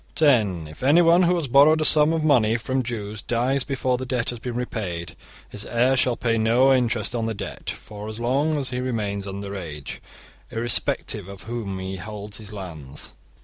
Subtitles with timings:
[0.15, 4.05] (10) If anyone who has borrowed a sum of money from Jews dies before the
[4.07, 5.15] debt has been repaid,
[5.47, 9.27] his heir shall pay no interest on the debt for so long as he remains
[9.27, 10.01] under age,
[10.49, 13.13] irrespective of whom he holds his lands.